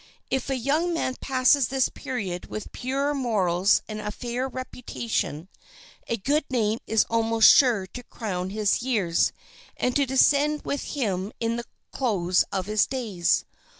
[0.31, 5.47] If a young man passes this period with pure morals and a fair reputation,
[6.07, 9.31] a good name is almost sure to crown his years
[9.77, 13.45] and to descend with him to the close of his days.